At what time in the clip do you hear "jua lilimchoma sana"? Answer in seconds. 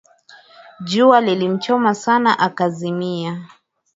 0.83-2.39